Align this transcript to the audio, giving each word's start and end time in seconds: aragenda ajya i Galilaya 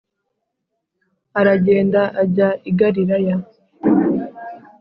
aragenda 1.39 2.01
ajya 2.23 2.49
i 2.69 2.71
Galilaya 2.79 3.35